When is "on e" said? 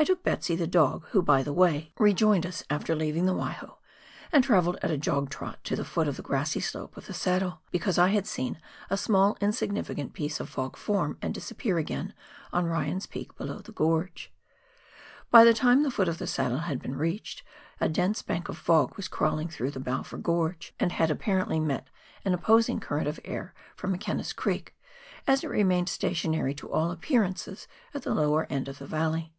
12.52-12.68